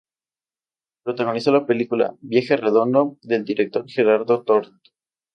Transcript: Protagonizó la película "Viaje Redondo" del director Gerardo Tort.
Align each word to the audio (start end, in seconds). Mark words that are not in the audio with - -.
Protagonizó 1.03 1.51
la 1.53 1.67
película 1.67 2.15
"Viaje 2.21 2.57
Redondo" 2.57 3.19
del 3.21 3.45
director 3.45 3.85
Gerardo 3.87 4.41
Tort. 4.41 4.73